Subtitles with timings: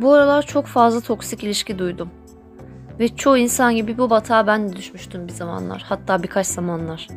[0.00, 2.10] Bu aralar çok fazla toksik ilişki duydum.
[2.98, 5.84] Ve çoğu insan gibi bu batağa ben de düşmüştüm bir zamanlar.
[5.88, 7.08] Hatta birkaç zamanlar.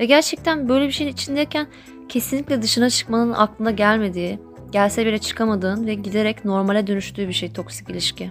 [0.00, 1.66] Ve gerçekten böyle bir şeyin içindeyken
[2.08, 4.38] kesinlikle dışına çıkmanın aklına gelmediği,
[4.70, 8.30] gelse bile çıkamadığın ve giderek normale dönüştüğü bir şey toksik ilişki.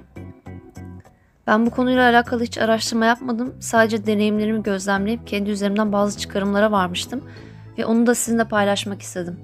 [1.47, 3.55] Ben bu konuyla alakalı hiç araştırma yapmadım.
[3.59, 7.23] Sadece deneyimlerimi gözlemleyip kendi üzerimden bazı çıkarımlara varmıştım
[7.77, 9.39] ve onu da sizinle paylaşmak istedim.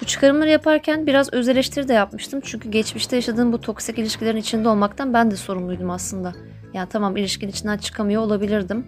[0.00, 2.40] Bu çıkarımları yaparken biraz öz eleştiri de yapmıştım.
[2.44, 6.32] Çünkü geçmişte yaşadığım bu toksik ilişkilerin içinde olmaktan ben de sorumluydum aslında.
[6.74, 8.86] Yani tamam ilişkinin içinden çıkamıyor olabilirdim.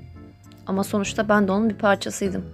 [0.66, 2.44] Ama sonuçta ben de onun bir parçasıydım.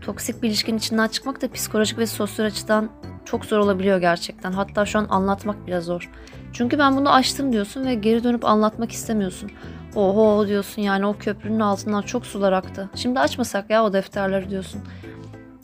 [0.00, 2.90] Toksik bir ilişkinin içinden çıkmak da psikolojik ve sosyal açıdan
[3.24, 4.52] çok zor olabiliyor gerçekten.
[4.52, 6.10] Hatta şu an anlatmak bile zor.
[6.52, 9.50] Çünkü ben bunu açtım diyorsun ve geri dönüp anlatmak istemiyorsun.
[9.94, 12.90] Oho diyorsun yani o köprünün altından çok sular aktı.
[12.94, 14.82] Şimdi açmasak ya o defterleri diyorsun.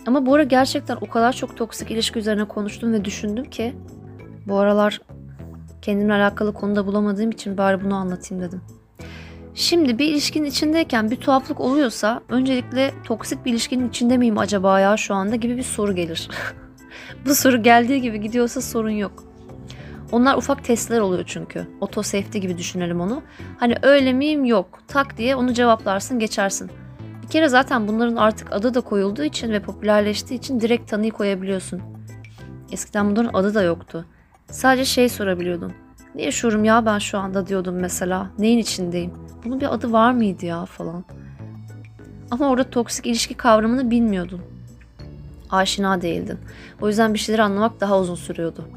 [0.06, 3.74] Ama bu ara gerçekten o kadar çok toksik ilişki üzerine konuştum ve düşündüm ki
[4.46, 5.00] bu aralar
[5.82, 8.60] kendimle alakalı konuda bulamadığım için bari bunu anlatayım dedim.
[9.54, 14.96] Şimdi bir ilişkinin içindeyken bir tuhaflık oluyorsa öncelikle toksik bir ilişkinin içinde miyim acaba ya
[14.96, 16.28] şu anda gibi bir soru gelir.
[17.26, 19.24] bu soru geldiği gibi gidiyorsa sorun yok.
[20.12, 21.66] Onlar ufak testler oluyor çünkü.
[21.80, 23.22] Auto safety gibi düşünelim onu.
[23.58, 24.80] Hani öyle miyim yok.
[24.88, 26.70] Tak diye onu cevaplarsın geçersin.
[27.30, 31.82] Kere zaten bunların artık adı da koyulduğu için ve popülerleştiği için direkt tanıyı koyabiliyorsun.
[32.72, 34.06] Eskiden bunların adı da yoktu.
[34.50, 35.72] Sadece şey sorabiliyordun.
[36.14, 38.30] Ne yaşıyorum ya ben şu anda diyordum mesela.
[38.38, 39.12] Neyin içindeyim?
[39.44, 41.04] Bunun bir adı var mıydı ya falan.
[42.30, 44.40] Ama orada toksik ilişki kavramını bilmiyordun.
[45.50, 46.38] Aşina değildin.
[46.80, 48.68] O yüzden bir şeyleri anlamak daha uzun sürüyordu.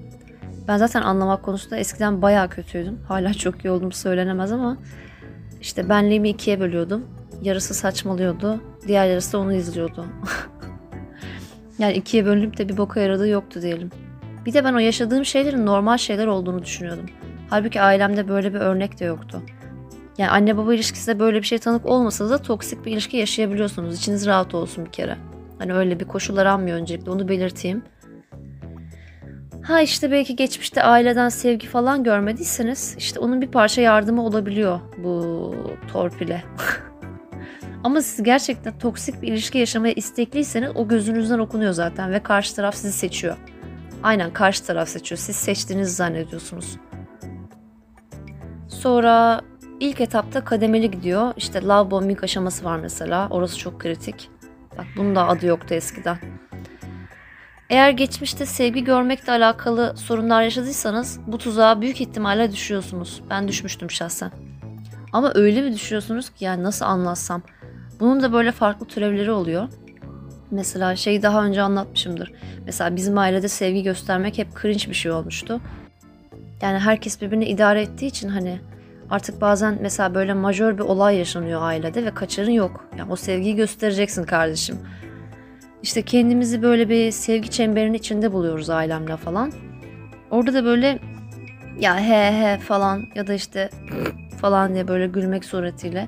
[0.68, 3.00] Ben zaten anlamak konusunda eskiden bayağı kötüydüm.
[3.08, 4.78] Hala çok iyi olduğum söylenemez ama
[5.62, 7.06] işte benliğimi ikiye bölüyordum.
[7.44, 10.05] Yarısı saçmalıyordu, diğer yarısı onu izliyordu.
[11.80, 13.89] yani ikiye bölünüp de bir boka yaradığı yoktu diyelim.
[14.45, 17.05] Bir de ben o yaşadığım şeylerin normal şeyler olduğunu düşünüyordum.
[17.50, 19.41] Halbuki ailemde böyle bir örnek de yoktu.
[20.18, 23.97] Yani anne baba ilişkisinde böyle bir şey tanık olmasa da toksik bir ilişki yaşayabiliyorsunuz.
[23.97, 25.18] İçiniz rahat olsun bir kere.
[25.59, 27.84] Hani öyle bir koşul aranmıyor öncelikle onu belirteyim.
[29.63, 35.56] Ha işte belki geçmişte aileden sevgi falan görmediyseniz işte onun bir parça yardımı olabiliyor bu
[35.94, 36.44] torpile.
[37.83, 42.75] Ama siz gerçekten toksik bir ilişki yaşamaya istekliyseniz o gözünüzden okunuyor zaten ve karşı taraf
[42.75, 43.38] sizi seçiyor.
[44.03, 45.19] Aynen karşı taraf seçiyor.
[45.19, 46.77] Siz seçtiğinizi zannediyorsunuz.
[48.67, 49.41] Sonra
[49.79, 51.33] ilk etapta kademeli gidiyor.
[51.38, 53.27] İşte love bombing aşaması var mesela.
[53.29, 54.29] Orası çok kritik.
[54.77, 56.17] Bak bunun da adı yoktu eskiden.
[57.69, 63.21] Eğer geçmişte sevgi görmekle alakalı sorunlar yaşadıysanız bu tuzağa büyük ihtimalle düşüyorsunuz.
[63.29, 64.31] Ben düşmüştüm şahsen.
[65.13, 67.41] Ama öyle bir düşüyorsunuz ki yani nasıl anlatsam.
[68.00, 69.68] Bunun da böyle farklı türevleri oluyor.
[70.52, 72.34] Mesela şeyi daha önce anlatmışımdır.
[72.66, 75.62] Mesela bizim ailede sevgi göstermek hep cringe bir şey olmuştu.
[76.62, 78.59] Yani herkes birbirini idare ettiği için hani
[79.09, 82.86] artık bazen mesela böyle majör bir olay yaşanıyor ailede ve kaçarın yok.
[82.98, 84.78] Yani o sevgiyi göstereceksin kardeşim.
[85.84, 89.52] İşte kendimizi böyle bir sevgi çemberinin içinde buluyoruz ailemle falan.
[90.31, 91.00] Orada da böyle
[91.80, 93.70] ya he he falan ya da işte
[94.42, 96.08] falan diye böyle gülmek suretiyle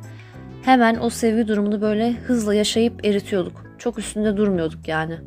[0.66, 3.66] hemen o sevgi durumunu böyle hızla yaşayıp eritiyorduk.
[3.78, 5.18] Çok üstünde durmuyorduk yani.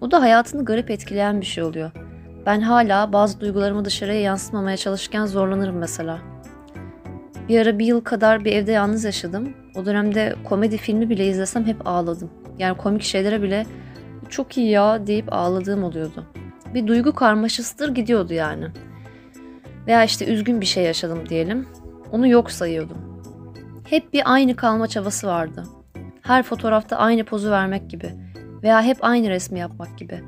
[0.00, 1.90] Bu da hayatını garip etkileyen bir şey oluyor.
[2.46, 6.18] Ben hala bazı duygularımı dışarıya yansıtmamaya çalışırken zorlanırım mesela.
[7.48, 9.54] Bir ara bir yıl kadar bir evde yalnız yaşadım.
[9.76, 12.30] O dönemde komedi filmi bile izlesem hep ağladım.
[12.58, 13.66] Yani komik şeylere bile
[14.28, 16.24] çok iyi ya deyip ağladığım oluyordu.
[16.74, 18.66] Bir duygu karmaşasıdır gidiyordu yani.
[19.86, 21.66] Veya işte üzgün bir şey yaşadım diyelim.
[22.12, 23.15] Onu yok sayıyordum.
[23.90, 25.64] Hep bir aynı kalma çabası vardı.
[26.22, 28.14] Her fotoğrafta aynı pozu vermek gibi.
[28.62, 30.24] Veya hep aynı resmi yapmak gibi.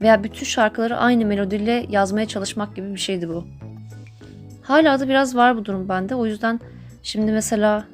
[0.00, 3.44] Veya bütün şarkıları aynı melodiyle yazmaya çalışmak gibi bir şeydi bu.
[4.62, 6.14] Hala da biraz var bu durum bende.
[6.14, 6.60] O yüzden
[7.02, 7.84] şimdi mesela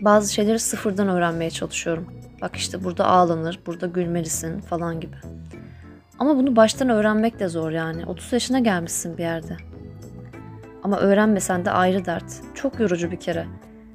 [0.00, 2.06] bazı şeyleri sıfırdan öğrenmeye çalışıyorum.
[2.40, 5.16] Bak işte burada ağlanır, burada gülmelisin falan gibi.
[6.18, 8.06] Ama bunu baştan öğrenmek de zor yani.
[8.06, 9.56] 30 yaşına gelmişsin bir yerde.
[10.82, 12.32] Ama öğrenmesen de ayrı dert.
[12.54, 13.46] Çok yorucu bir kere.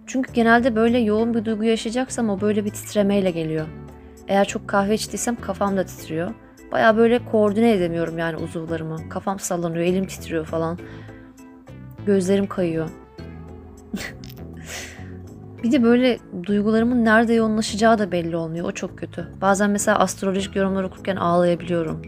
[0.10, 3.68] Çünkü genelde böyle yoğun bir duygu yaşayacaksam o böyle bir titremeyle geliyor.
[4.28, 6.32] Eğer çok kahve içtiysem kafam da titriyor.
[6.72, 9.10] Baya böyle koordine edemiyorum yani uzuvlarımı.
[9.10, 10.80] Kafam sallanıyor, elim titriyor falan.
[12.06, 12.90] Gözlerim kayıyor.
[15.64, 18.68] bir de böyle duygularımın nerede yoğunlaşacağı da belli olmuyor.
[18.68, 19.28] O çok kötü.
[19.42, 22.02] Bazen mesela astrolojik yorumlar okurken ağlayabiliyorum.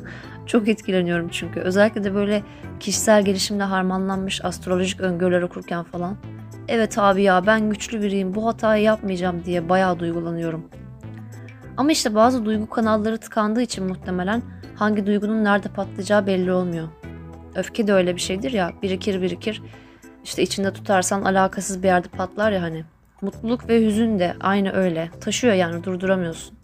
[0.46, 1.60] çok etkileniyorum çünkü.
[1.60, 2.42] Özellikle de böyle
[2.80, 6.16] kişisel gelişimle harmanlanmış astrolojik öngörüler okurken falan.
[6.68, 10.70] Evet abi ya ben güçlü biriyim bu hatayı yapmayacağım diye bayağı duygulanıyorum.
[11.76, 14.42] Ama işte bazı duygu kanalları tıkandığı için muhtemelen
[14.74, 16.88] hangi duygunun nerede patlayacağı belli olmuyor.
[17.54, 18.72] Öfke de öyle bir şeydir ya.
[18.82, 19.62] Birikir birikir.
[20.24, 22.84] İşte içinde tutarsan alakasız bir yerde patlar ya hani.
[23.20, 25.10] Mutluluk ve hüzün de aynı öyle.
[25.20, 26.54] Taşıyor yani durduramıyorsun.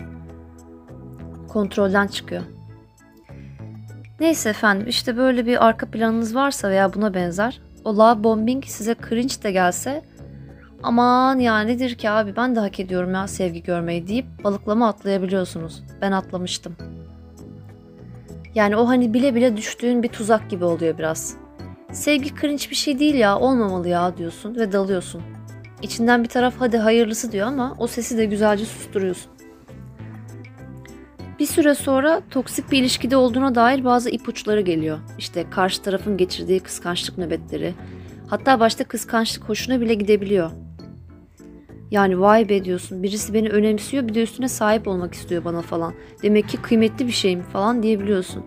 [1.49, 2.43] Kontrolden çıkıyor.
[4.21, 7.61] Neyse efendim işte böyle bir arka planınız varsa veya buna benzer.
[7.85, 10.03] O love bombing size cringe de gelse
[10.83, 15.83] aman ya nedir ki abi ben de hak ediyorum ya sevgi görmeyi deyip balıklama atlayabiliyorsunuz.
[16.01, 16.77] Ben atlamıştım.
[18.55, 21.37] Yani o hani bile bile düştüğün bir tuzak gibi oluyor biraz.
[21.93, 25.23] Sevgi cringe bir şey değil ya olmamalı ya diyorsun ve dalıyorsun.
[25.83, 29.33] İçinden bir taraf hadi hayırlısı diyor ama o sesi de güzelce susturuyorsun.
[31.41, 34.99] Bir süre sonra toksik bir ilişkide olduğuna dair bazı ipuçları geliyor.
[35.19, 37.75] İşte karşı tarafın geçirdiği kıskançlık nöbetleri.
[38.27, 40.51] Hatta başta kıskançlık hoşuna bile gidebiliyor.
[41.91, 45.95] Yani vay be diyorsun birisi beni önemsiyor bir de üstüne sahip olmak istiyor bana falan.
[46.23, 48.45] Demek ki kıymetli bir şeyim falan diyebiliyorsun.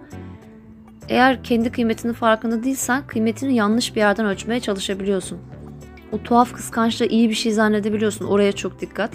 [1.10, 5.40] Eğer kendi kıymetinin farkında değilsen kıymetini yanlış bir yerden ölçmeye çalışabiliyorsun.
[6.12, 8.26] O tuhaf kıskançlığı iyi bir şey zannedebiliyorsun.
[8.26, 9.12] Oraya çok dikkat.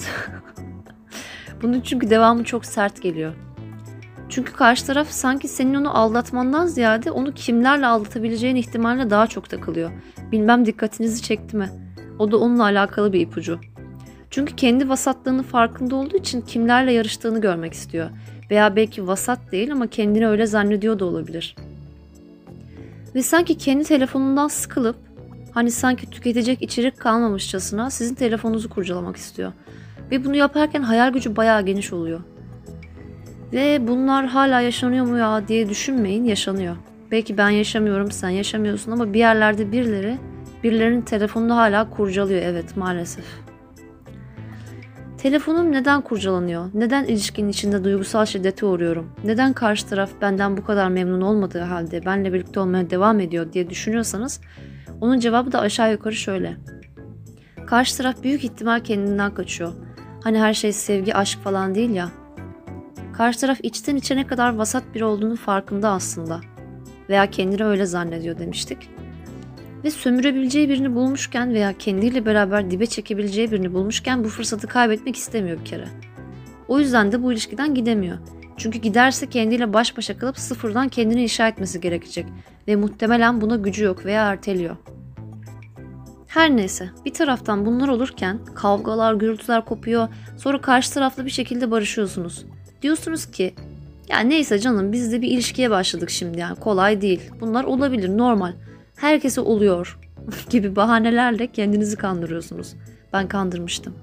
[1.62, 3.34] Bunun çünkü devamı çok sert geliyor.
[4.28, 9.90] Çünkü karşı taraf sanki senin onu aldatmandan ziyade onu kimlerle aldatabileceğin ihtimaline daha çok takılıyor.
[10.32, 11.70] Bilmem dikkatinizi çekti mi?
[12.18, 13.60] O da onunla alakalı bir ipucu.
[14.30, 18.10] Çünkü kendi vasatlığının farkında olduğu için kimlerle yarıştığını görmek istiyor.
[18.50, 21.56] Veya belki vasat değil ama kendini öyle zannediyor da olabilir.
[23.14, 24.96] Ve sanki kendi telefonundan sıkılıp
[25.54, 29.52] hani sanki tüketecek içerik kalmamışçasına sizin telefonunuzu kurcalamak istiyor.
[30.10, 32.20] Ve bunu yaparken hayal gücü bayağı geniş oluyor.
[33.52, 36.76] Ve bunlar hala yaşanıyor mu ya diye düşünmeyin yaşanıyor.
[37.10, 40.18] Belki ben yaşamıyorum sen yaşamıyorsun ama bir yerlerde birileri
[40.64, 43.24] birilerinin telefonunu hala kurcalıyor evet maalesef.
[45.18, 46.70] Telefonum neden kurcalanıyor?
[46.74, 49.12] Neden ilişkinin içinde duygusal şiddete uğruyorum?
[49.24, 53.70] Neden karşı taraf benden bu kadar memnun olmadığı halde benle birlikte olmaya devam ediyor diye
[53.70, 54.40] düşünüyorsanız
[55.00, 56.56] onun cevabı da aşağı yukarı şöyle.
[57.66, 59.72] Karşı taraf büyük ihtimal kendinden kaçıyor.
[60.24, 62.08] Hani her şey sevgi, aşk falan değil ya.
[63.18, 66.40] Karşı taraf içten içe ne kadar vasat biri olduğunu farkında aslında.
[67.08, 68.90] Veya kendini öyle zannediyor demiştik.
[69.84, 75.60] Ve sömürebileceği birini bulmuşken veya kendiyle beraber dibe çekebileceği birini bulmuşken bu fırsatı kaybetmek istemiyor
[75.60, 75.88] bir kere.
[76.68, 78.18] O yüzden de bu ilişkiden gidemiyor.
[78.56, 82.26] Çünkü giderse kendiyle baş başa kalıp sıfırdan kendini inşa etmesi gerekecek
[82.68, 84.76] ve muhtemelen buna gücü yok veya erteliyor.
[86.26, 92.46] Her neyse bir taraftan bunlar olurken kavgalar, gürültüler kopuyor sonra karşı tarafla bir şekilde barışıyorsunuz.
[92.82, 93.54] Diyorsunuz ki
[94.08, 97.30] ya neyse canım biz de bir ilişkiye başladık şimdi yani kolay değil.
[97.40, 98.52] Bunlar olabilir normal.
[98.96, 99.98] Herkese oluyor
[100.50, 102.74] gibi bahanelerle kendinizi kandırıyorsunuz.
[103.12, 103.94] Ben kandırmıştım.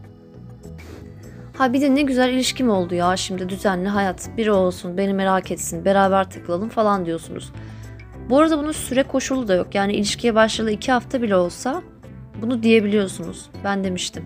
[1.57, 4.30] Ha bir de ne güzel ilişkim oldu ya şimdi düzenli hayat.
[4.38, 7.51] Biri olsun, beni merak etsin, beraber takılalım falan diyorsunuz.
[8.30, 9.75] Bu arada bunun süre koşulu da yok.
[9.75, 11.81] Yani ilişkiye başlayalı iki hafta bile olsa
[12.42, 13.50] bunu diyebiliyorsunuz.
[13.63, 14.25] Ben demiştim.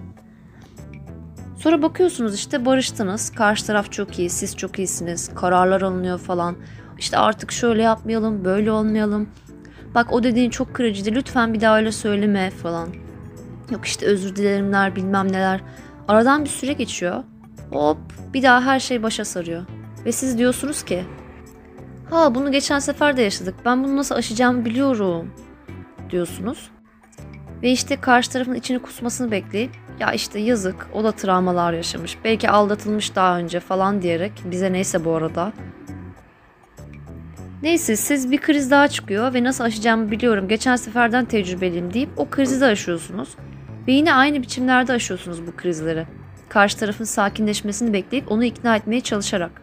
[1.59, 3.29] Sonra bakıyorsunuz işte barıştınız.
[3.29, 5.35] Karşı taraf çok iyi, siz çok iyisiniz.
[5.35, 6.55] Kararlar alınıyor falan.
[6.97, 9.29] İşte artık şöyle yapmayalım, böyle olmayalım.
[9.95, 11.11] Bak o dediğin çok kırıcıydı.
[11.11, 12.89] Lütfen bir daha öyle söyleme falan.
[13.71, 15.61] Yok işte özür dilerimler bilmem neler.
[16.07, 17.23] Aradan bir süre geçiyor.
[17.71, 17.97] Hop
[18.33, 19.65] bir daha her şey başa sarıyor.
[20.05, 21.03] Ve siz diyorsunuz ki
[22.09, 23.55] Ha bunu geçen sefer de yaşadık.
[23.65, 25.31] Ben bunu nasıl aşacağımı biliyorum
[26.09, 26.71] diyorsunuz.
[27.63, 32.17] Ve işte karşı tarafın içini kusmasını bekleyip ya işte yazık o da travmalar yaşamış.
[32.23, 35.53] Belki aldatılmış daha önce falan diyerek bize neyse bu arada.
[37.63, 40.47] Neyse siz bir kriz daha çıkıyor ve nasıl aşacağımı biliyorum.
[40.47, 43.29] Geçen seferden tecrübeliyim deyip o krizi de aşıyorsunuz.
[43.87, 46.05] Ve yine aynı biçimlerde aşıyorsunuz bu krizleri.
[46.49, 49.61] Karşı tarafın sakinleşmesini bekleyip onu ikna etmeye çalışarak.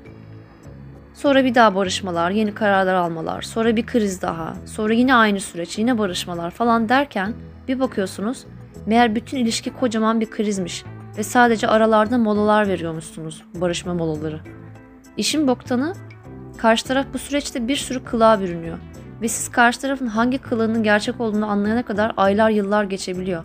[1.14, 5.78] Sonra bir daha barışmalar, yeni kararlar almalar, sonra bir kriz daha, sonra yine aynı süreç,
[5.78, 7.34] yine barışmalar falan derken
[7.68, 8.46] bir bakıyorsunuz
[8.86, 10.84] meğer bütün ilişki kocaman bir krizmiş
[11.18, 14.40] ve sadece aralarda molalar veriyormuşsunuz, barışma molaları.
[15.16, 15.94] İşin boktanı
[16.58, 18.78] karşı taraf bu süreçte bir sürü kılığa bürünüyor
[19.22, 23.44] ve siz karşı tarafın hangi kılığının gerçek olduğunu anlayana kadar aylar yıllar geçebiliyor.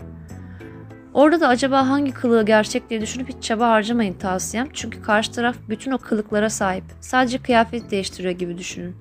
[1.14, 4.68] Orada da acaba hangi kılığı gerçek diye düşünüp hiç çaba harcamayın tavsiyem.
[4.74, 6.84] Çünkü karşı taraf bütün o kılıklara sahip.
[7.02, 8.96] Sadece kıyafet değiştiriyor gibi düşünün.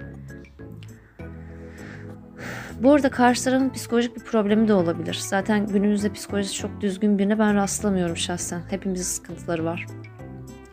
[2.83, 5.19] Bu arada karşı tarafın psikolojik bir problemi de olabilir.
[5.21, 8.63] Zaten günümüzde psikolojisi çok düzgün birine ben rastlamıyorum şahsen.
[8.71, 9.87] Hepimizin sıkıntıları var.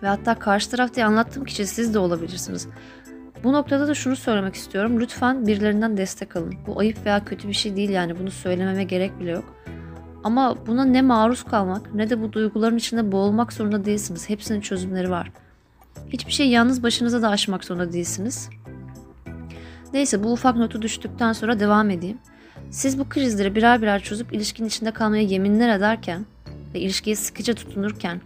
[0.03, 2.67] Ve hatta karşı taraf diye anlattığım kişi siz de olabilirsiniz.
[3.43, 4.99] Bu noktada da şunu söylemek istiyorum.
[4.99, 6.53] Lütfen birilerinden destek alın.
[6.67, 9.55] Bu ayıp veya kötü bir şey değil yani bunu söylememe gerek bile yok.
[10.23, 14.29] Ama buna ne maruz kalmak ne de bu duyguların içinde boğulmak zorunda değilsiniz.
[14.29, 15.31] Hepsinin çözümleri var.
[16.09, 18.49] Hiçbir şey yalnız başınıza da aşmak zorunda değilsiniz.
[19.93, 22.17] Neyse bu ufak notu düştükten sonra devam edeyim.
[22.71, 26.25] Siz bu krizleri birer birer çözüp ilişkinin içinde kalmaya yeminler ederken
[26.73, 28.21] ve ilişkiye sıkıca tutunurken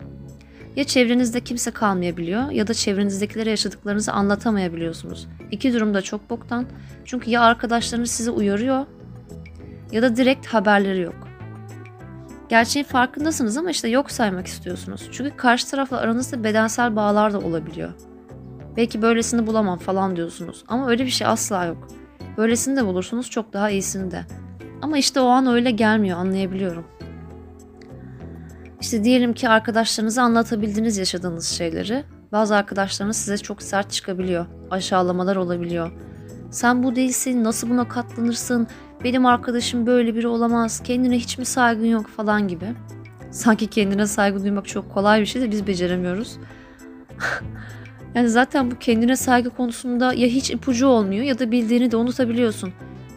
[0.76, 5.28] ya çevrenizde kimse kalmayabiliyor ya da çevrenizdekilere yaşadıklarınızı anlatamayabiliyorsunuz.
[5.52, 6.66] İki durum da çok boktan.
[7.06, 8.86] Çünkü ya arkadaşlarınız sizi uyarıyor
[9.92, 11.28] ya da direkt haberleri yok.
[12.50, 15.10] Gerçeğin farkındasınız ama işte yok saymak istiyorsunuz.
[15.12, 17.90] Çünkü karşı tarafla aranızda bedensel bağlar da olabiliyor.
[18.78, 20.64] Belki böylesini bulamam falan diyorsunuz.
[20.68, 21.88] Ama öyle bir şey asla yok.
[22.38, 24.26] Böylesini de bulursunuz çok daha iyisini de.
[24.82, 26.86] Ama işte o an öyle gelmiyor anlayabiliyorum.
[28.82, 32.04] İşte diyelim ki arkadaşlarınıza anlatabildiniz yaşadığınız şeyleri.
[32.32, 34.46] Bazı arkadaşlarınız size çok sert çıkabiliyor.
[34.72, 35.92] Aşağılamalar olabiliyor.
[36.52, 38.68] Sen bu değilsin, nasıl buna katlanırsın,
[39.04, 42.66] benim arkadaşım böyle biri olamaz, kendine hiç mi saygın yok falan gibi.
[43.32, 46.38] Sanki kendine saygı duymak çok kolay bir şey de biz beceremiyoruz.
[48.16, 52.74] yani zaten bu kendine saygı konusunda ya hiç ipucu olmuyor ya da bildiğini de unutabiliyorsun.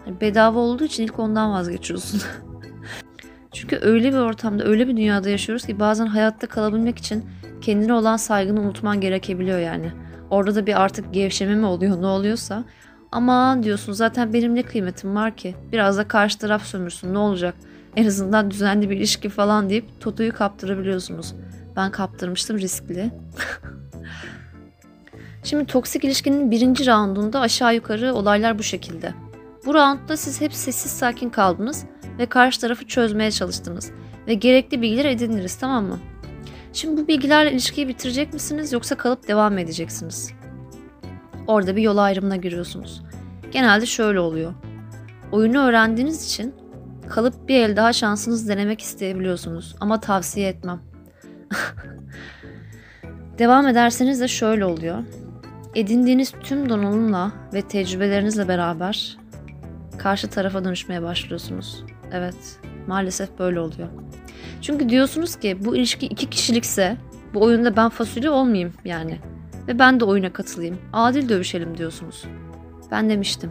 [0.07, 2.21] Yani bedava olduğu için ilk ondan vazgeçiyorsun.
[3.53, 7.25] Çünkü öyle bir ortamda, öyle bir dünyada yaşıyoruz ki bazen hayatta kalabilmek için
[7.61, 9.93] kendine olan saygını unutman gerekebiliyor yani.
[10.31, 12.65] Orada da bir artık gevşeme mi oluyor, ne oluyorsa.
[13.13, 15.55] Aman diyorsun zaten benim ne kıymetim var ki?
[15.73, 17.55] Biraz da karşı taraf sömürsün ne olacak?
[17.97, 21.35] En azından düzenli bir ilişki falan deyip Toto'yu kaptırabiliyorsunuz.
[21.77, 23.11] Ben kaptırmıştım riskli.
[25.45, 29.15] Şimdi toksik ilişkinin birinci raundunda aşağı yukarı olaylar bu şekilde.
[29.67, 31.85] Bu roundda siz hep sessiz sakin kaldınız
[32.19, 33.91] ve karşı tarafı çözmeye çalıştınız.
[34.27, 35.99] Ve gerekli bilgiler edindiniz tamam mı?
[36.73, 40.33] Şimdi bu bilgilerle ilişkiyi bitirecek misiniz yoksa kalıp devam edeceksiniz?
[41.47, 43.03] Orada bir yol ayrımına giriyorsunuz.
[43.53, 44.55] Genelde şöyle oluyor.
[45.33, 46.55] Oyunu öğrendiğiniz için
[47.09, 50.81] kalıp bir el daha şansınız denemek isteyebiliyorsunuz ama tavsiye etmem.
[53.39, 54.99] Devam ederseniz de şöyle oluyor.
[55.75, 59.17] Edindiğiniz tüm donanımla ve tecrübelerinizle beraber
[59.99, 61.85] karşı tarafa dönüşmeye başlıyorsunuz.
[62.13, 63.89] Evet, maalesef böyle oluyor.
[64.63, 66.97] Çünkü diyorsunuz ki bu ilişki iki kişilikse
[67.35, 69.19] bu oyunda ben fasulye olmayayım yani.
[69.69, 70.79] Ve ben de oyuna katılayım.
[70.93, 72.25] Adil dövüşelim diyorsunuz.
[72.91, 73.51] Ben demiştim.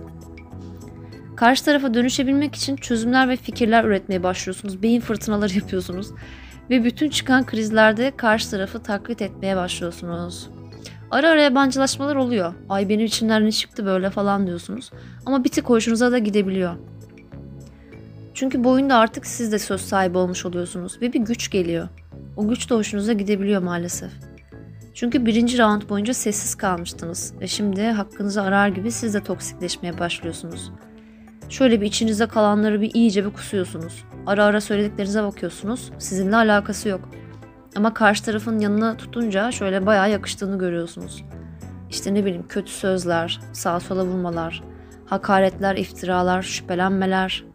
[1.35, 4.83] Karşı tarafa dönüşebilmek için çözümler ve fikirler üretmeye başlıyorsunuz.
[4.83, 6.11] Beyin fırtınaları yapıyorsunuz.
[6.69, 10.49] Ve bütün çıkan krizlerde karşı tarafı taklit etmeye başlıyorsunuz.
[11.13, 12.53] Ara ara yabancılaşmalar oluyor.
[12.69, 14.91] Ay benim içimden ne çıktı böyle falan diyorsunuz.
[15.25, 16.75] Ama bir tık hoşunuza da gidebiliyor.
[18.33, 21.87] Çünkü bu oyunda artık siz de söz sahibi olmuş oluyorsunuz ve bir güç geliyor.
[22.37, 24.11] O güç de hoşunuza gidebiliyor maalesef.
[24.93, 30.71] Çünkü birinci round boyunca sessiz kalmıştınız ve şimdi hakkınızı arar gibi siz de toksikleşmeye başlıyorsunuz.
[31.49, 34.03] Şöyle bir içinizde kalanları bir iyice bir kusuyorsunuz.
[34.25, 35.91] Ara ara söylediklerinize bakıyorsunuz.
[35.99, 37.09] Sizinle alakası yok.
[37.75, 41.23] Ama karşı tarafın yanına tutunca şöyle bayağı yakıştığını görüyorsunuz.
[41.89, 44.63] İşte ne bileyim kötü sözler, sağa sola vurmalar,
[45.05, 47.45] hakaretler, iftiralar, şüphelenmeler.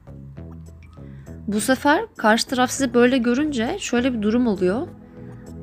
[1.47, 4.89] Bu sefer karşı taraf sizi böyle görünce şöyle bir durum oluyor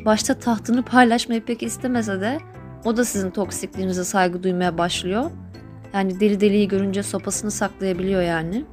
[0.06, 2.38] başta tahtını paylaşmayı pek istemese de
[2.86, 5.32] o da sizin toksikliğinize saygı duymaya başlıyor.
[5.94, 8.66] Yani deli deliyi görünce sopasını saklayabiliyor yani.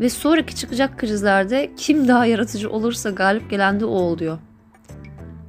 [0.00, 4.38] Ve sonraki çıkacak krizlerde kim daha yaratıcı olursa galip gelen de o oluyor.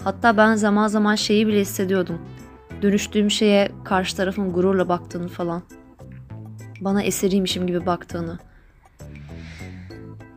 [0.03, 2.21] Hatta ben zaman zaman şeyi bile hissediyordum.
[2.81, 5.63] Dönüştüğüm şeye karşı tarafın gururla baktığını falan.
[6.81, 8.39] Bana eseriymişim gibi baktığını.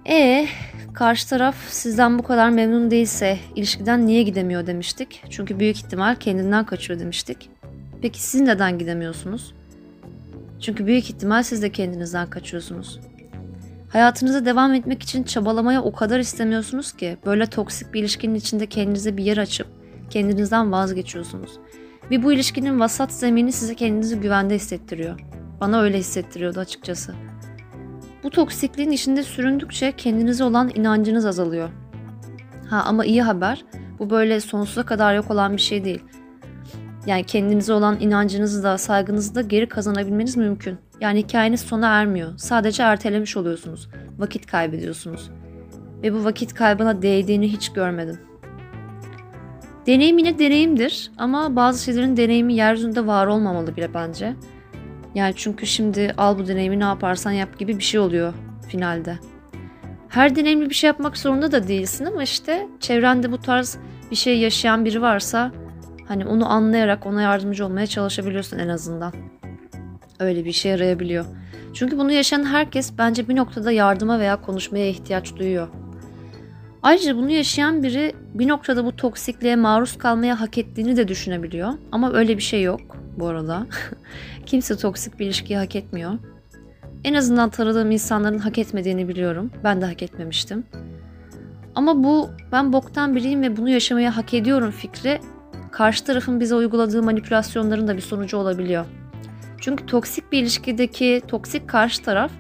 [0.09, 0.49] E
[0.95, 5.25] Karşı taraf sizden bu kadar memnun değilse ilişkiden niye gidemiyor demiştik.
[5.31, 7.51] Çünkü büyük ihtimal kendinden kaçıyor demiştik.
[8.03, 9.55] Peki siz neden gidemiyorsunuz?
[10.61, 13.01] Çünkü büyük ihtimal siz de kendinizden kaçıyorsunuz.
[13.95, 19.17] Hayatınıza devam etmek için çabalamaya o kadar istemiyorsunuz ki böyle toksik bir ilişkinin içinde kendinize
[19.17, 19.67] bir yer açıp
[20.11, 21.51] kendinizden vazgeçiyorsunuz.
[22.11, 25.21] Ve bu ilişkinin vasat zemini size kendinizi güvende hissettiriyor.
[25.61, 27.15] Bana öyle hissettiriyordu açıkçası.
[28.23, 31.69] Bu toksikliğin içinde süründükçe kendinize olan inancınız azalıyor.
[32.71, 33.65] Ha ama iyi haber
[33.99, 36.03] bu böyle sonsuza kadar yok olan bir şey değil.
[37.07, 40.84] Yani kendinize olan inancınızı da saygınızı da geri kazanabilmeniz mümkün.
[41.01, 42.33] Yani hikayeniz sona ermiyor.
[42.37, 43.89] Sadece ertelemiş oluyorsunuz.
[44.19, 45.31] Vakit kaybediyorsunuz.
[46.03, 48.21] Ve bu vakit kaybına değdiğini hiç görmedim.
[49.87, 54.35] Deneyim yine deneyimdir ama bazı şeylerin deneyimi yeryüzünde var olmamalı bile bence.
[55.15, 58.35] Yani çünkü şimdi al bu deneyimi ne yaparsan yap gibi bir şey oluyor
[58.69, 59.19] finalde.
[60.09, 63.79] Her deneyimli bir şey yapmak zorunda da değilsin ama işte çevrende bu tarz
[64.11, 65.53] bir şey yaşayan biri varsa
[66.09, 69.13] hani onu anlayarak ona yardımcı olmaya çalışabiliyorsun en azından.
[70.21, 71.25] Öyle bir şey yarayabiliyor.
[71.75, 75.69] Çünkü bunu yaşayan herkes bence bir noktada yardıma veya konuşmaya ihtiyaç duyuyor.
[76.83, 81.73] Ayrıca bunu yaşayan biri bir noktada bu toksikliğe maruz kalmaya hak ettiğini de düşünebiliyor.
[81.93, 82.81] Ama öyle bir şey yok
[83.17, 83.67] bu arada.
[84.47, 86.13] Kimse toksik bir ilişkiyi hak etmiyor.
[87.05, 89.51] En azından tanıdığım insanların hak etmediğini biliyorum.
[89.65, 90.65] Ben de hak etmemiştim.
[91.75, 95.21] Ama bu ben boktan biriyim ve bunu yaşamayı hak ediyorum fikri
[95.73, 98.85] karşı tarafın bize uyguladığı manipülasyonların da bir sonucu olabiliyor.
[99.65, 102.33] Çünkü toksik bir ilişkideki toksik karşı taraf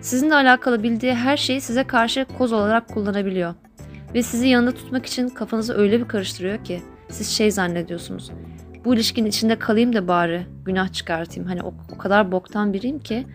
[0.00, 3.54] sizinle alakalı bildiği her şeyi size karşı koz olarak kullanabiliyor.
[4.14, 8.30] Ve sizi yanında tutmak için kafanızı öyle bir karıştırıyor ki siz şey zannediyorsunuz.
[8.84, 11.48] Bu ilişkinin içinde kalayım da bari günah çıkartayım.
[11.48, 13.26] Hani o, o kadar boktan biriyim ki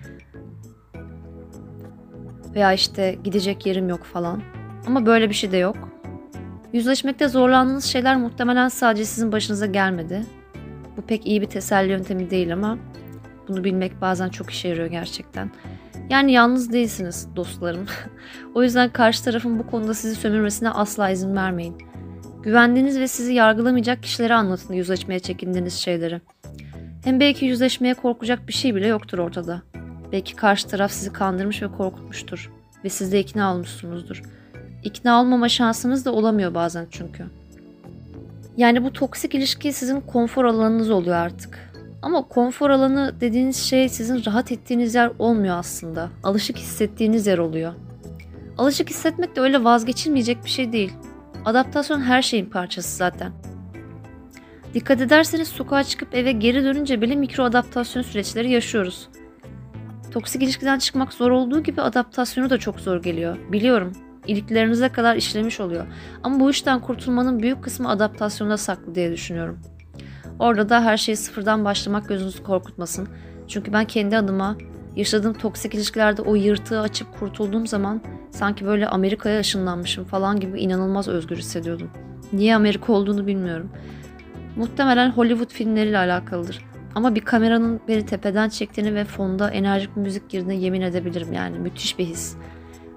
[2.56, 4.42] veya işte gidecek yerim yok falan.
[4.88, 5.90] Ama böyle bir şey de yok.
[6.74, 10.26] Yüzleşmekte zorlandığınız şeyler muhtemelen sadece sizin başınıza gelmedi.
[10.98, 12.78] Bu pek iyi bir teselli yöntemi değil ama
[13.48, 15.52] bunu bilmek bazen çok işe yarıyor gerçekten.
[16.10, 17.86] Yani yalnız değilsiniz dostlarım.
[18.56, 21.78] o yüzden karşı tarafın bu konuda sizi sömürmesine asla izin vermeyin.
[22.44, 26.22] Güvendiğiniz ve sizi yargılamayacak kişilere anlatın yüzleşmeye çekindiğiniz şeyleri.
[27.04, 29.62] Hem belki yüzleşmeye korkacak bir şey bile yoktur ortada.
[30.12, 32.52] Belki karşı taraf sizi kandırmış ve korkutmuştur
[32.84, 34.24] ve siz de ikna olmuşsunuzdur.
[34.84, 37.26] İkna olmama şansınız da olamıyor bazen çünkü.
[38.58, 41.75] Yani bu toksik ilişki sizin konfor alanınız oluyor artık.
[42.06, 46.10] Ama konfor alanı dediğiniz şey sizin rahat ettiğiniz yer olmuyor aslında.
[46.24, 47.74] Alışık hissettiğiniz yer oluyor.
[48.58, 50.94] Alışık hissetmek de öyle vazgeçilmeyecek bir şey değil.
[51.46, 53.32] Adaptasyon her şeyin parçası zaten.
[54.74, 59.10] Dikkat ederseniz sokağa çıkıp eve geri dönünce bile mikro adaptasyon süreçleri yaşıyoruz.
[60.12, 63.38] Toksik ilişkiden çıkmak zor olduğu gibi adaptasyonu da çok zor geliyor.
[63.52, 63.94] Biliyorum.
[64.28, 65.86] İliklerinize kadar işlemiş oluyor.
[66.24, 69.60] Ama bu işten kurtulmanın büyük kısmı adaptasyonda saklı diye düşünüyorum.
[70.40, 73.08] Orada da her şeyi sıfırdan başlamak gözünüzü korkutmasın.
[73.48, 74.58] Çünkü ben kendi adıma
[74.96, 78.02] yaşadığım toksik ilişkilerde o yırtığı açıp kurtulduğum zaman
[78.32, 81.90] sanki böyle Amerika'ya ışınlanmışım falan gibi inanılmaz özgür hissediyordum.
[82.34, 83.70] Niye Amerika olduğunu bilmiyorum.
[84.56, 86.66] Muhtemelen Hollywood filmleriyle alakalıdır.
[86.96, 91.60] Ama bir kameranın beni tepeden çektiğini ve fonda enerjik bir müzik girdiğine yemin edebilirim yani.
[91.60, 92.36] Müthiş bir his.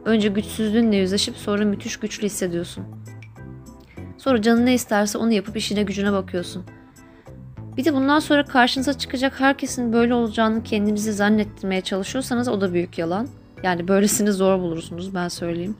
[0.04, 2.84] Önce güçsüzlüğünle yüzleşip sonra müthiş güçlü hissediyorsun.
[4.18, 6.64] Sonra canın ne isterse onu yapıp işine gücüne bakıyorsun.
[7.78, 12.98] Bir de bundan sonra karşınıza çıkacak herkesin böyle olacağını kendinizi zannettirmeye çalışıyorsanız o da büyük
[12.98, 13.28] yalan.
[13.62, 15.76] Yani böylesini zor bulursunuz ben söyleyeyim.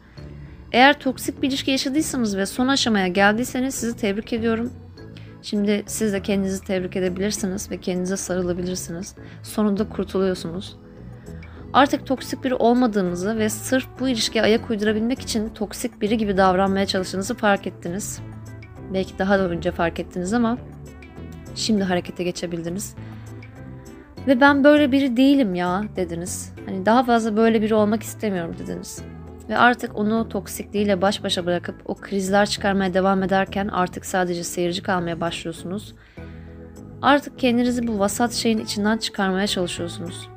[0.72, 4.72] Eğer toksik bir ilişki yaşadıysanız ve son aşamaya geldiyseniz sizi tebrik ediyorum.
[5.42, 9.14] Şimdi siz de kendinizi tebrik edebilirsiniz ve kendinize sarılabilirsiniz.
[9.42, 10.76] Sonunda kurtuluyorsunuz.
[11.72, 16.86] Artık toksik biri olmadığınızı ve sırf bu ilişkiye ayak uydurabilmek için toksik biri gibi davranmaya
[16.86, 18.20] çalıştığınızı fark ettiniz.
[18.94, 20.58] Belki daha da önce fark ettiniz ama
[21.54, 22.94] şimdi harekete geçebildiniz.
[24.26, 26.52] Ve ben böyle biri değilim ya dediniz.
[26.66, 29.02] Hani daha fazla böyle biri olmak istemiyorum dediniz.
[29.48, 34.82] Ve artık onu toksikliğiyle baş başa bırakıp o krizler çıkarmaya devam ederken artık sadece seyirci
[34.82, 35.94] kalmaya başlıyorsunuz.
[37.02, 40.28] Artık kendinizi bu vasat şeyin içinden çıkarmaya çalışıyorsunuz.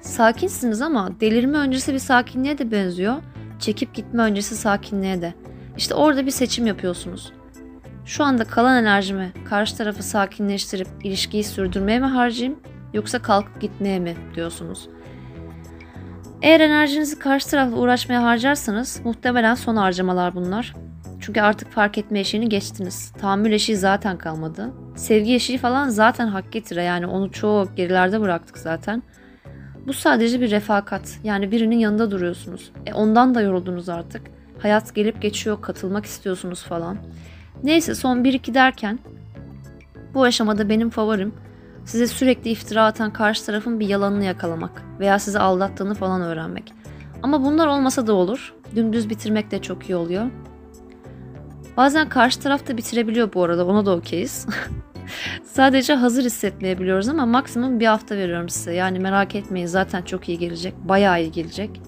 [0.00, 3.14] Sakinsiniz ama delirme öncesi bir sakinliğe de benziyor.
[3.58, 5.34] Çekip gitme öncesi sakinliğe de.
[5.76, 7.32] İşte orada bir seçim yapıyorsunuz.
[8.06, 12.60] Şu anda kalan enerjimi karşı tarafı sakinleştirip ilişkiyi sürdürmeye mi harcayayım
[12.92, 14.88] yoksa kalkıp gitmeye mi diyorsunuz.
[16.42, 20.74] Eğer enerjinizi karşı tarafla uğraşmaya harcarsanız muhtemelen son harcamalar bunlar.
[21.20, 23.12] Çünkü artık fark etme eşiğini geçtiniz.
[23.20, 24.72] Tahammül eşiği zaten kalmadı.
[24.96, 29.02] Sevgi eşiği falan zaten hak getire yani onu çoğu gerilerde bıraktık zaten.
[29.86, 31.18] Bu sadece bir refakat.
[31.24, 32.72] Yani birinin yanında duruyorsunuz.
[32.86, 34.22] E ondan da yoruldunuz artık.
[34.58, 36.98] Hayat gelip geçiyor, katılmak istiyorsunuz falan.
[37.64, 38.98] Neyse son 1-2 derken
[40.14, 41.34] bu aşamada benim favorim
[41.84, 46.72] size sürekli iftira atan karşı tarafın bir yalanını yakalamak veya sizi aldattığını falan öğrenmek.
[47.22, 48.54] Ama bunlar olmasa da olur.
[48.76, 50.26] Dümdüz bitirmek de çok iyi oluyor.
[51.76, 54.46] Bazen karşı taraf da bitirebiliyor bu arada ona da okeyiz.
[55.44, 58.74] Sadece hazır hissetmeyebiliyoruz ama maksimum bir hafta veriyorum size.
[58.74, 60.74] Yani merak etmeyin zaten çok iyi gelecek.
[60.84, 61.80] Bayağı iyi gelecek.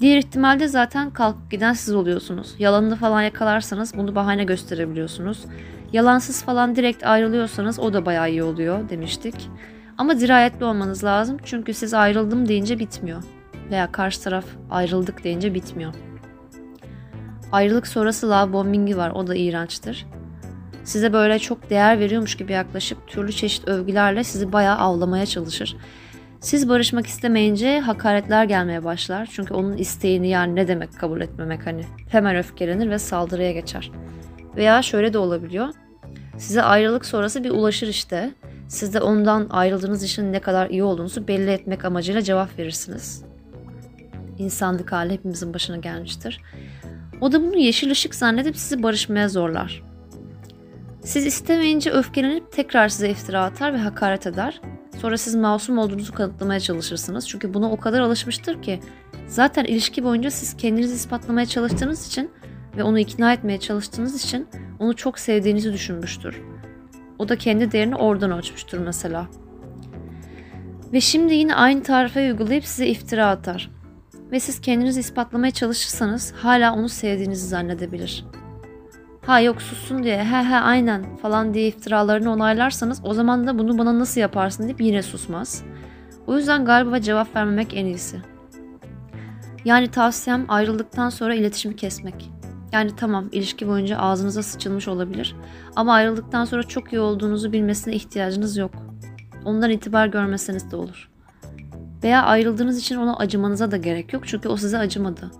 [0.00, 2.54] Diğer ihtimalde zaten kalkıp giden siz oluyorsunuz.
[2.58, 5.44] Yalanını falan yakalarsanız bunu bahane gösterebiliyorsunuz.
[5.92, 9.34] Yalansız falan direkt ayrılıyorsanız o da bayağı iyi oluyor demiştik.
[9.98, 13.22] Ama dirayetli olmanız lazım çünkü siz ayrıldım deyince bitmiyor.
[13.70, 15.94] Veya karşı taraf ayrıldık deyince bitmiyor.
[17.52, 20.06] Ayrılık sonrası love bombingi var o da iğrençtir.
[20.84, 25.76] Size böyle çok değer veriyormuş gibi yaklaşıp türlü çeşit övgülerle sizi bayağı avlamaya çalışır.
[26.44, 29.28] Siz barışmak istemeyince hakaretler gelmeye başlar.
[29.32, 33.90] Çünkü onun isteğini yani ne demek kabul etmemek hani hemen öfkelenir ve saldırıya geçer.
[34.56, 35.68] Veya şöyle de olabiliyor.
[36.38, 38.30] Size ayrılık sonrası bir ulaşır işte.
[38.68, 43.24] Siz de ondan ayrıldığınız için ne kadar iyi olduğunuzu belli etmek amacıyla cevap verirsiniz.
[44.38, 46.40] İnsanlık hali hepimizin başına gelmiştir.
[47.20, 49.82] O da bunu yeşil ışık zannedip sizi barışmaya zorlar.
[51.04, 54.60] Siz istemeyince öfkelenip tekrar size iftira atar ve hakaret eder.
[55.04, 57.28] Sonra siz masum olduğunuzu kanıtlamaya çalışırsınız.
[57.28, 58.80] Çünkü buna o kadar alışmıştır ki
[59.26, 62.30] zaten ilişki boyunca siz kendinizi ispatlamaya çalıştığınız için
[62.76, 64.46] ve onu ikna etmeye çalıştığınız için
[64.78, 66.42] onu çok sevdiğinizi düşünmüştür.
[67.18, 69.26] O da kendi değerini oradan ölçmüştür mesela.
[70.92, 73.70] Ve şimdi yine aynı tarife uygulayıp size iftira atar.
[74.32, 78.24] Ve siz kendinizi ispatlamaya çalışırsanız hala onu sevdiğinizi zannedebilir.
[79.26, 83.78] Ha yok sussun diye he he aynen falan diye iftiralarını onaylarsanız o zaman da bunu
[83.78, 85.62] bana nasıl yaparsın deyip yine susmaz.
[86.26, 88.20] O yüzden galiba cevap vermemek en iyisi.
[89.64, 92.30] Yani tavsiyem ayrıldıktan sonra iletişimi kesmek.
[92.72, 95.36] Yani tamam ilişki boyunca ağzınıza sıçılmış olabilir
[95.76, 98.72] ama ayrıldıktan sonra çok iyi olduğunuzu bilmesine ihtiyacınız yok.
[99.44, 101.10] Ondan itibar görmeseniz de olur.
[102.02, 105.30] Veya ayrıldığınız için ona acımanıza da gerek yok çünkü o size acımadı.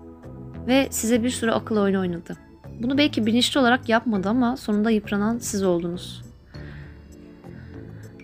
[0.67, 2.44] Ve size bir sürü akıl oyunu oynadı.
[2.79, 6.25] Bunu belki bilinçli olarak yapmadı ama sonunda yıpranan siz oldunuz.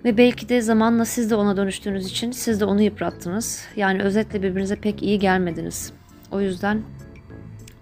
[0.06, 3.66] Ve belki de zamanla siz de ona dönüştüğünüz için siz de onu yıprattınız.
[3.76, 5.94] Yani özetle birbirinize pek iyi gelmediniz.
[6.32, 6.82] O yüzden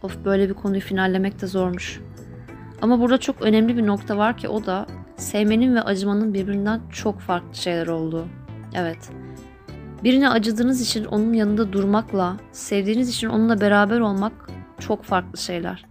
[0.03, 2.01] of böyle bir konuyu finallemek de zormuş.
[2.82, 4.86] Ama burada çok önemli bir nokta var ki o da
[5.17, 8.25] sevmenin ve acımanın birbirinden çok farklı şeyler olduğu.
[8.75, 9.10] Evet.
[10.03, 15.86] Birine acıdığınız için onun yanında durmakla, sevdiğiniz için onunla beraber olmak çok farklı şeyler.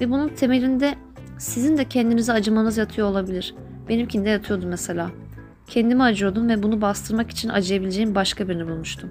[0.00, 0.94] Ve bunun temelinde
[1.38, 3.54] sizin de kendinize acımanız yatıyor olabilir.
[3.88, 5.10] Benimkinde yatıyordu mesela.
[5.66, 9.10] Kendime acıyordum ve bunu bastırmak için acıyabileceğim başka birini bulmuştum.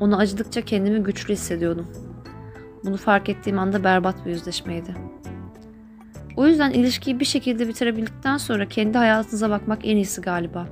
[0.00, 1.86] Ona acıdıkça kendimi güçlü hissediyordum.
[2.84, 4.94] Bunu fark ettiğim anda berbat bir yüzleşmeydi.
[6.36, 10.66] O yüzden ilişkiyi bir şekilde bitirebildikten sonra kendi hayatınıza bakmak en iyisi galiba.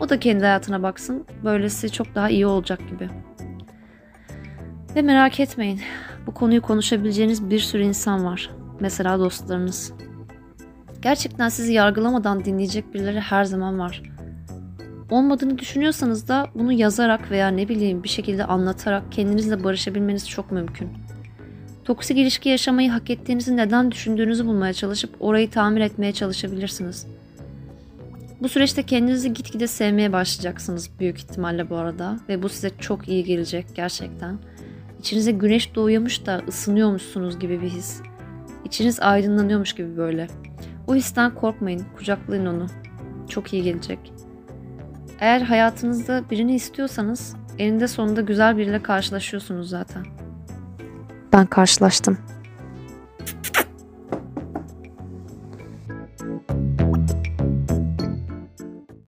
[0.00, 1.24] O da kendi hayatına baksın.
[1.44, 3.08] Böylesi çok daha iyi olacak gibi.
[4.96, 5.80] Ve merak etmeyin.
[6.30, 8.50] Bu konuyu konuşabileceğiniz bir sürü insan var.
[8.80, 9.92] Mesela dostlarınız.
[11.02, 14.02] Gerçekten sizi yargılamadan dinleyecek birileri her zaman var.
[15.10, 20.88] Olmadığını düşünüyorsanız da bunu yazarak veya ne bileyim bir şekilde anlatarak kendinizle barışabilmeniz çok mümkün.
[21.84, 27.06] Toksik ilişki yaşamayı hak ettiğinizi neden düşündüğünüzü bulmaya çalışıp orayı tamir etmeye çalışabilirsiniz.
[28.42, 33.24] Bu süreçte kendinizi gitgide sevmeye başlayacaksınız büyük ihtimalle bu arada ve bu size çok iyi
[33.24, 34.38] gelecek gerçekten.
[35.00, 38.00] İçinize güneş doğuyormuş da ısınıyormuşsunuz gibi bir his.
[38.64, 40.26] İçiniz aydınlanıyormuş gibi böyle.
[40.86, 42.66] O histen korkmayın, kucaklayın onu.
[43.28, 44.12] Çok iyi gelecek.
[45.20, 50.06] Eğer hayatınızda birini istiyorsanız eninde sonunda güzel biriyle karşılaşıyorsunuz zaten.
[51.32, 52.18] Ben karşılaştım.